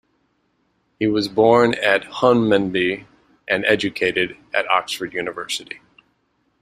[0.97, 3.05] He was born at Hunmanby
[3.47, 5.79] and educated at Oxford University.